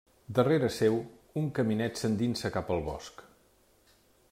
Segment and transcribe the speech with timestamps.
[0.37, 0.95] Darrere seu,
[1.41, 3.25] un caminet s'endinsa cap al bosc.